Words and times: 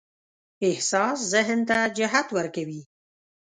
احساس 0.67 1.19
ذهن 1.33 1.59
ته 1.69 1.77
جهت 1.97 2.27
ورکوي. 2.37 2.81